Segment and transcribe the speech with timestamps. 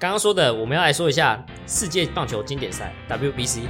[0.00, 3.62] 刚刚说的，我们要来说一下世界棒球经典赛 WBC。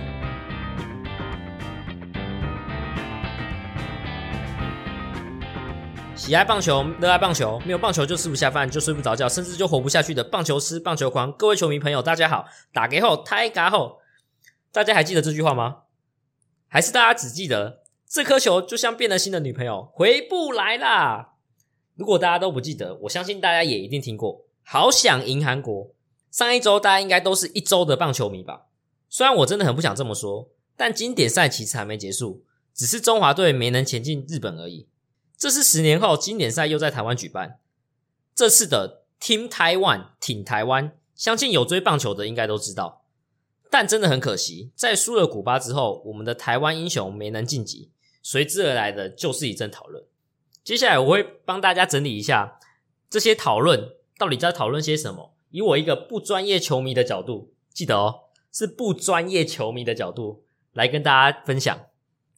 [6.14, 12.44] 喜爱棒球，热爱棒球，没有棒球就吃不下饭，就睡不着觉，甚至就活不下去的棒球师、棒球狂，各位球迷朋友，大家好！
[12.74, 14.00] 打给后，太嘎后，
[14.70, 15.84] 大家还记得这句话吗？
[16.68, 21.30] 还是大家只记得这颗球就像变了心的女朋友回不来啦？
[21.94, 24.42] 如果大家都不记得，我相信大家也一定听过。
[24.62, 25.97] 好想赢韩国。
[26.30, 28.66] 上一周大家应该都是一周的棒球迷吧？
[29.08, 34.86] 虽然我真的很不想这么说，但经典赛其实还没结束，只是中华队没能前进日本而已。
[35.36, 37.60] 这是十年后经典赛又在台湾举办，
[38.34, 43.04] 这次的 Team Taiwan 挺台湾，相信有追棒球的应该都知道。
[43.70, 47.90] 但真的很可惜，在输了古巴之后，我们的台湾英雄没能晋级，
[48.22, 50.04] 随之而来的就是一阵讨论。
[50.64, 52.58] 接下来我会帮大家整理一下
[53.08, 58.20] 这些讨论到底在讨论些什么，以我一个不专业球迷的角度，记得哦，
[58.52, 61.78] 是不专业球迷的角度来跟大家分享。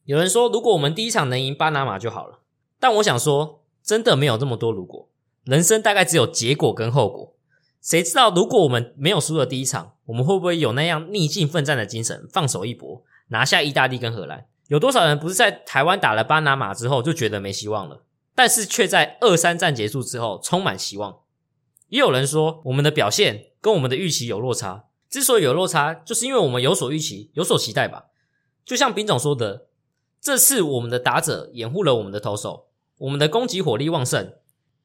[0.05, 2.39] 有人说，如果我们第一场能赢巴拿马就好了。
[2.79, 5.07] 但我想说，真的没有这么多如果，
[5.43, 7.35] 人生大概只有结果跟后果。
[7.81, 14.45] 谁知道如果我们没有输了第一场，我们会不会有那样逆境奋战的精神，放手一搏，拿下意大利跟荷兰？
[14.67, 21.20] 有多少人不是在台湾打了巴拿马之后就觉得没希望了，但是却在二三战结束之后充满希望？
[21.91, 24.85] 也有人说，我们的表现跟我们的预期有落差。
[25.09, 28.05] 之所以有落差，就是因为我们有所预期，有所期待吧。
[28.63, 29.67] 就像丙总说的，
[30.21, 32.69] 这次我们的打者掩护了我们的投手。
[32.99, 34.35] 我们的攻击火力旺盛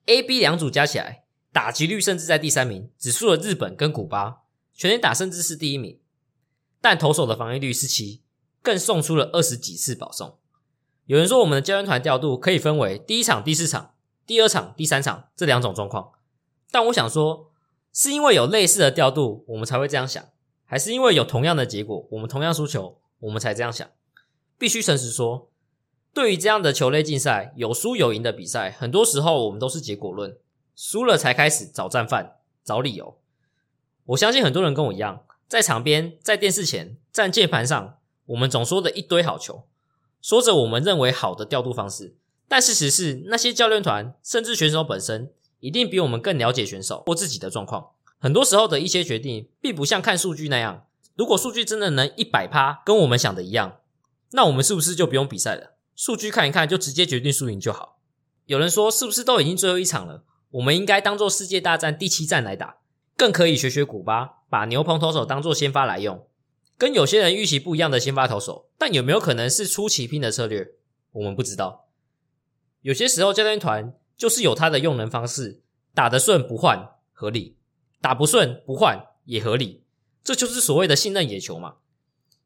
[0.07, 4.39] ，A、B 两组加起来打击率甚至在第三名，只输了日本跟古巴，
[4.75, 6.01] 全垒打甚至是第一名，
[6.81, 8.23] 但投手的防御率是七，
[8.61, 10.39] 更送出了二十几次保送。
[11.05, 13.95] 有人说我们的教练团调度可以分为第一场、第四场、
[14.27, 16.11] 第二场、第三场这两种状况，
[16.71, 17.51] 但我想说，
[17.93, 20.25] 是因为有类似的调度，我们才会这样想，
[20.65, 23.89] 还是因为有同样的结果，我们同样输球，我们才这样想？
[24.59, 25.51] 必须诚实说。
[26.13, 30.37] 对于这样的球类竞赛，有输有赢的比赛，很多时候我们都是结果论，
[30.75, 33.19] 输了才开始找战犯、找理由。
[34.07, 39.65] 我相信很多人跟我一样，在场边、在电视前、在键盘上，我们总说的一堆好球，
[40.23, 42.17] 说着我们认为好的调度方式，
[42.49, 45.31] 但事实是，那些教练团甚至选手本身，
[45.61, 47.91] 一定比我们更了解选手或自己的状况。
[48.19, 53.81] 很多时候的一些决定，并不像看数据那样，如果数据真的能一百趴跟我们想的一样，
[54.33, 55.75] 那我们是不是就不用比赛了？
[55.95, 58.01] 数据看一看就直接决定输赢就好。
[58.47, 60.25] 有人说，是不是都已经最后一场了？
[60.51, 62.79] 我们应该当做世界大战第七战来打，
[63.17, 66.27] 更可以学学古巴，把牛棚投手当做先发来用，
[66.79, 68.69] 跟有些人预期不一样的先发投手。
[68.79, 70.73] 但有没有可能是出奇拼的策略？
[71.13, 71.87] 我们不知道。
[72.83, 75.63] 有些时候教练团就是有他的用人方式，
[75.95, 77.57] 打得顺不换合理，
[78.01, 79.83] 打不顺不换也合理，
[80.25, 81.77] 这就是所谓的信任野球嘛。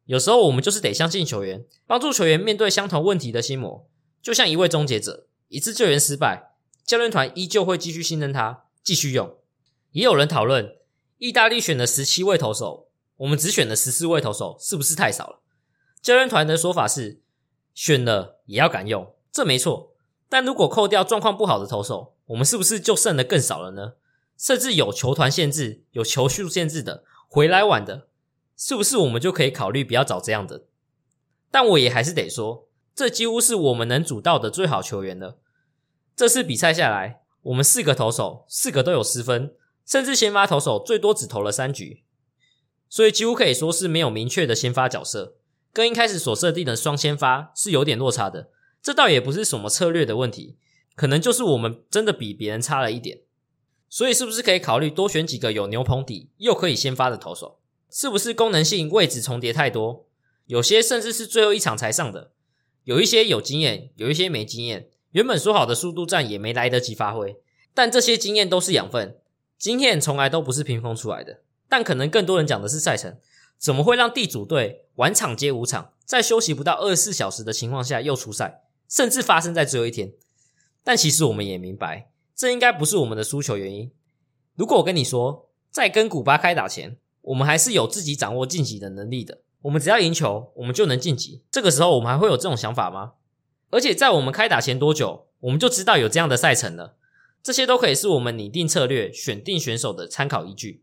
[0.06, 3.88] 有时候我们就是得相信球员，帮助球员面对相同问题的心魔。
[4.20, 6.50] 就像一位终结者，一次救援失败，
[6.84, 9.36] 教练团依旧会继续信任他，继续用。
[9.92, 10.76] 也有人讨论，
[11.18, 12.88] 意大利选了十七位投手，
[13.18, 15.40] 我们只选了十四位投手，是不是太少了？
[16.02, 17.22] 教练团的说法是，
[17.72, 19.89] 选了也要敢用，这没错。
[20.30, 23.92] 但如果扣掉状况不好的投手，我们是不是就剩的更少了呢？
[24.38, 28.06] 甚至有球团限制、有球数限制的，回来晚的。
[28.56, 30.64] 是不是我们就可以考虑不要找这样的？
[31.50, 35.38] 但我也还是得说，这几乎是我们能组到的最好球员了。
[36.14, 39.54] 这次比赛下来，我们四个投手四个都有失分，
[39.84, 42.04] 甚至先发投手最多只投了三局，
[42.88, 45.34] 所以几乎可以说是没有明确的先发角色，
[45.72, 48.50] 跟一开始所设定的双先发是有点落差的。
[48.82, 50.56] 这倒也不是什么策略的问题，
[50.94, 53.20] 可能就是我们真的比别人差了一点。
[53.88, 57.58] 所以是不是可以考虑多选几个有牛棚底又可以先发的投手？
[57.90, 60.06] 是不是功能性位置重叠太多？
[60.46, 62.30] 有些甚至是最后一场才上的，
[62.84, 64.88] 有一些有经验，有一些没经验。
[65.10, 67.36] 原本说好的速度战也没来得及发挥，
[67.74, 69.18] 但这些经验都是养分，
[69.58, 71.40] 经验从来都不是凭空出来的。
[71.68, 73.18] 但可能更多人讲的是赛程，
[73.58, 80.12] 怎么会让地主队晚场接五场，在休息不到二十四小时的情况下又出赛，甚至发生在最后一天？
[80.82, 83.92] 但其实我们也明白，这应该不是我们的输球原因。
[84.56, 89.42] 如果我跟你说，在跟古巴开打前，我们还是有自己掌握晋级的能力的。
[89.62, 91.44] 我们只要赢球，我们就能晋级。
[91.50, 93.12] 这个时候，我们还会有这种想法吗？
[93.70, 96.96] 而且，在我们开打前多久，我们就知道有这样的赛程了？
[97.42, 100.82] 这些都可以是我们拟定策略、选定选手的参考依据。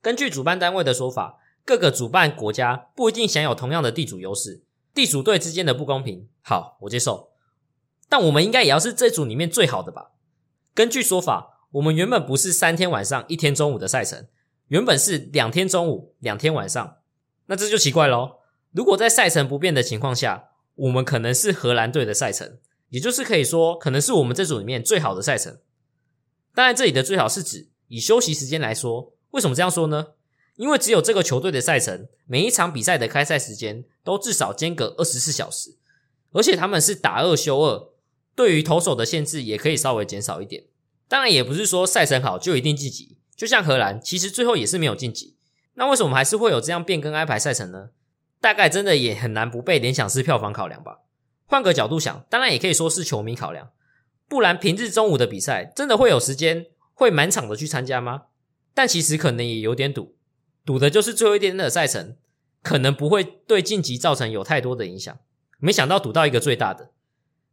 [0.00, 4.62] 根据主办单位的说法，各个主办国家不一定享有同样的地主优势，
[4.94, 6.28] 地主队之间的不公平。
[6.48, 7.32] 好，我接受。
[8.08, 10.12] 但我们应该也要是这组里面最好的吧？
[10.72, 14.26] 根据说法，我们原本不是三天晚上、一天中午的赛程。
[14.68, 16.96] 原本是两天中午，两天晚上，
[17.48, 18.36] 那这就奇怪喽。
[18.70, 22.58] 如果在赛程不变的情况下，我们可能是荷兰队的赛程，
[22.88, 25.58] 也就是可以说，可能是我们这组里面最好的赛程。
[26.54, 29.12] 当然，这里的最好是指以休息时间来说。
[29.32, 30.14] 为什么这样说呢？
[30.56, 35.76] 因为只有这个球队的赛程，每一场比赛的开赛时间都至少间隔二十四小时，
[36.32, 37.90] 而且他们是打二休二，
[38.34, 40.64] 对于投手的限制也可以稍微减少一点。
[41.08, 43.16] 当然，也不是说赛程好就一定晋级。
[43.34, 45.36] 就像荷兰，其实最后也是没有晋级。
[45.74, 47.90] 那为什么还是会有这样变更安排赛程呢？
[48.40, 50.98] 大概真的也很难不被联想是票房考量吧。
[51.46, 53.70] 换个角度想，当然也可以说是球迷考量。
[54.28, 58.24] 不然平日中午的比赛，真的会有时间会满场的去参加吗？
[58.74, 60.16] 但其实可能也有点赌，
[60.64, 62.16] 赌的就是最后一天的赛程，
[62.62, 65.18] 可能不会对晋级造成有太多的影响。
[65.58, 66.90] 没想到赌到一个最大的，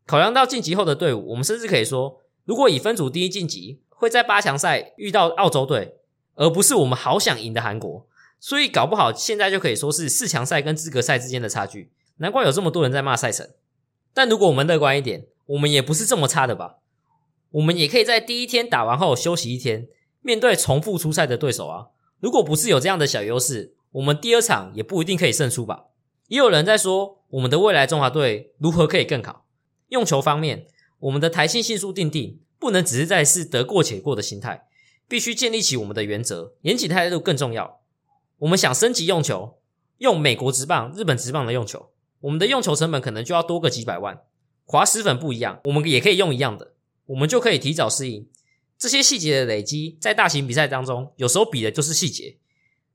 [0.05, 5.97] 考量到晋级后的队伍，我们甚至可以说，如果以分组第一晋级，会在八强赛遇到澳洲队，
[6.35, 8.07] 而不是我们好想赢的韩国。
[8.39, 11.91] 所以搞不好现在就可以说是四强赛跟资格赛之间的差距。
[12.17, 13.49] 难怪有这么多人在骂赛程。
[14.13, 16.75] 但如果我们乐观一点，我们也不是这么差的吧？
[17.51, 19.87] 我们也可以在第一天打完后休息一天。
[20.21, 21.87] 面对重复出赛的对手啊，
[22.19, 25.85] 如果不是有这样的小优势，我们第二场也不一定可以胜出吧。
[26.27, 29.45] 也有人在说，我们的未来中华队如何可以更好？
[29.89, 30.67] 用球方面，
[30.99, 34.65] 我们的台性系数定定不能只是在是得过且过的心态，
[35.09, 37.81] 必须建立起我们的原则，严谨态度更重要。
[38.37, 39.57] 我们想升级用球，
[39.97, 41.89] 用美国直棒、日本直棒的用球，
[42.21, 44.21] 我们的用球成本可能就要多个几百万。
[44.63, 46.73] 滑石粉不一样，我们也可以用一样的，
[47.07, 48.29] 我们就可以提早适应。
[48.77, 52.37] 这些细节的累积，在大型比赛当中，有时候比的就是细节。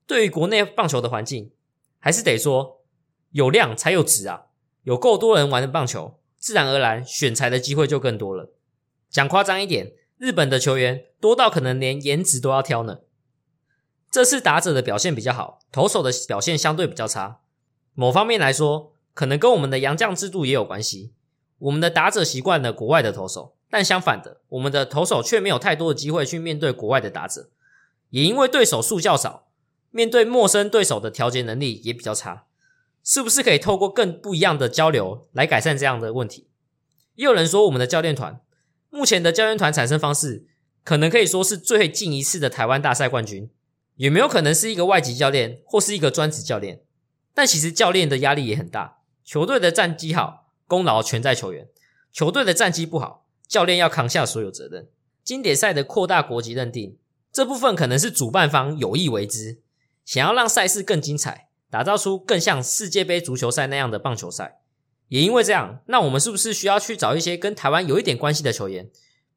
[0.07, 1.51] 对于国内棒球的环境，
[1.99, 2.80] 还是得说
[3.31, 4.43] 有量才有值啊！
[4.83, 8.53] 有够多人玩的棒球，自然而然选材的机会就更多了。
[9.09, 12.99] 讲夸张一点，日本的球员多到可能连颜值都要挑呢。
[14.09, 17.39] 这次打者的表现比较好，投手的表现相对比较差。
[17.93, 21.13] 某方面来说，可能跟我们的洋将制度也有关系。
[21.59, 23.55] 我们的打者习惯了国外的投手。
[23.73, 27.49] 但相反的，我们的投手却没有太多的机会去面对国外的打者，
[28.09, 29.47] 也因为对手数较少，
[29.91, 32.47] 面对陌生对手的调节能力也比较差。
[33.03, 36.47] 是不是可以透过更不一样的交流来改善这样的问题？
[37.15, 38.41] 也有人说，我们的教练团
[38.89, 40.45] 目前的教练团产生方式，
[40.83, 43.49] 可能可以说是最近一次的台湾大赛冠军。
[43.95, 46.81] 有没有可能是一个外籍教练或是一个专职教练？
[47.33, 48.99] 但其实教练的压力也很大。
[49.23, 51.65] 球队的战绩好，功劳全在球员；
[52.11, 53.27] 球队的战绩不好。
[53.47, 54.87] 教练要扛下所有责任。
[55.25, 56.97] 经典赛的扩大国籍认定
[57.33, 59.61] 这部分可能是主办方有意为之，
[60.05, 64.59] 想要让赛事更精彩，打造出更像世界杯足球赛那样的棒球赛。
[65.07, 68.91] 也因为这样，那我们是不是需要去找一些跟台湾有一点关系的球员，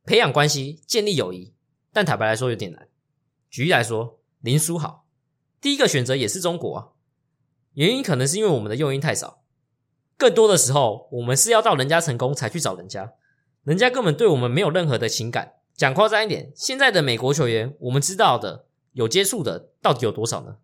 [0.04, 1.54] 培养关系，建立友谊？
[1.92, 2.88] 但坦白来说有点难。
[3.48, 5.06] 举例来说，林书豪
[5.60, 6.88] 第一个选择也是中国啊，
[7.72, 9.42] 原因可能是因为我们的诱因太少，
[10.16, 13.12] 更多的时候我们是要到人家成功才去找人家。
[13.62, 15.54] 人家根本对我们没有任何的情感。
[15.74, 20.58] 讲夸张一点，现在的美国球员，我们知道的有接触的到底有多少呢？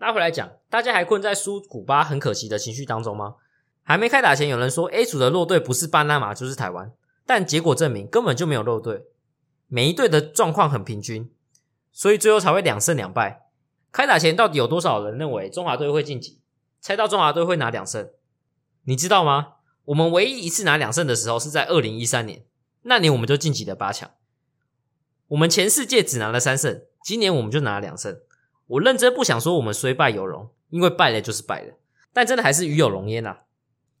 [0.00, 3.34] 拉回来讲，大家还困在输古巴很可惜的情绪当中吗？
[3.82, 6.90] 还没开打前，有人说 A 组的弱队不是巴拿马就是台湾，
[7.26, 9.04] 但结果证明根本就没有弱队，
[9.68, 11.30] 每一队的状况很平均，
[11.92, 13.50] 所以最后才会两胜两败。
[13.92, 16.40] 开打前到底有多少人认为中华队会晋级？
[16.80, 18.08] 猜到中华队会拿两胜，
[18.84, 19.56] 你知道吗？
[19.84, 22.46] 我们唯一一次拿两胜的时候是在二零一三年，
[22.84, 24.10] 那年我们就晋级了八强。
[25.28, 28.18] 我们前四届只拿了三胜，今年我们就拿了两胜。
[28.70, 31.74] 我认真不想说我们虽败犹荣，因为败了就是败了，
[32.12, 33.38] 但真的还是与有荣焉呐。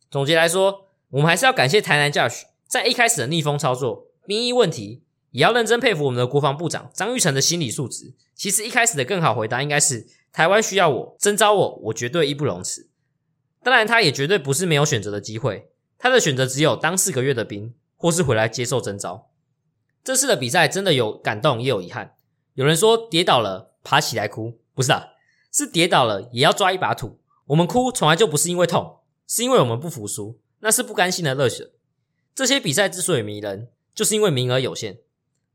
[0.08, 8.14] 总结来说，我们还是要感谢台南教训，在一开始的逆风操作、兵役问题，也要认真佩服我们的国防部长张玉成的心理素质。
[8.34, 12.88] 其实一开始的更好回答应该是：台湾需要我，征召我，我绝对义不容辞。
[13.64, 15.70] 当然，他也绝对不是没有选择的机会。
[15.98, 19.30] 他的选择只有当四个月的兵，或是回来接受征召。
[20.04, 22.14] 这次的比赛真的有感动，也有遗憾。
[22.54, 25.08] 有人说跌倒了爬起来哭，不是啊，
[25.52, 27.18] 是跌倒了也要抓一把土。
[27.46, 31.70] 我们哭从来就不是因为痛，是因为我们不服输，那是不甘心的热血。
[32.34, 34.98] 这些比赛之所以迷人，就是因为名额有限。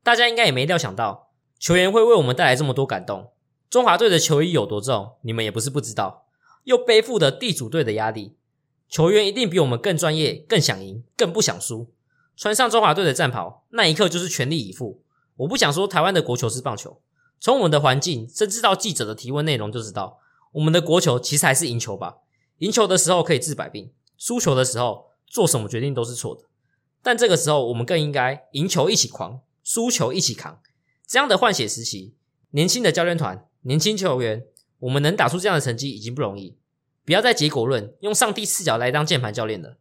[0.04, 3.32] 大家应该也没料想到，球员会为我们带来这么多感动。
[3.70, 6.28] 中华队的球衣有多重，你们也不是不知道，
[6.66, 8.38] 又背负着地主队的压力。
[8.88, 11.92] 球员一定比我们更专业，更想赢，更不想输。
[12.38, 15.02] 穿上中华队的战袍，那一刻就是全力以赴。
[15.38, 17.02] 我不想说台湾的国球是棒球，
[17.46, 20.18] 从我们的环境，甚至到记者的提问内容就知道，
[20.54, 22.18] 我们的国球其实还是赢球吧。
[22.58, 26.46] 赢球的时候可以治百病，输球的时候做什么决定都是错的。
[27.04, 30.60] 但这个时候，我们更应该赢球一起狂，输球一起扛。
[31.06, 32.16] 这样的换血时期，
[32.50, 34.44] 年轻的教练团，年轻球员，
[34.80, 36.58] 我们能打出这样的成绩已经不容易。
[37.06, 39.78] 不要再结果论，用上帝视角来当键盘教练了。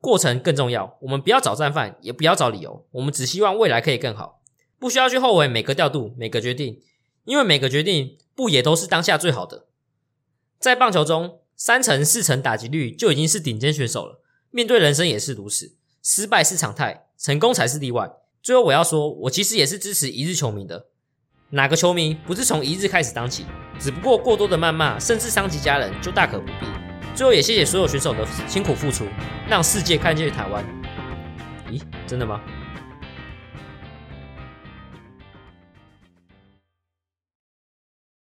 [0.00, 0.96] 过程更重要。
[1.02, 4.40] 我们不要找战犯，也不要找理由，我们只希望未来可以更好。
[4.78, 6.80] 不需要去后悔每个调度、每个决定，
[7.24, 9.66] 因为每个决定不也都是当下最好的。
[10.58, 14.22] 在棒球中，三成四成打击率就已经是顶尖选手了。
[14.50, 18.10] 面对人生也是如此，失败是常态，成功才是例外。
[18.42, 20.86] 最后我要说，我其实也是支持一日球迷的。
[21.50, 23.44] 哪个球迷不是从一日开始当起？
[23.78, 26.66] 只不过过多的谩骂，甚至伤及家人，就大可不必。
[27.14, 29.06] 最后也谢谢所有选手的辛苦付出，
[29.48, 30.64] 让世界看见台湾。
[31.70, 32.40] 咦，真的吗？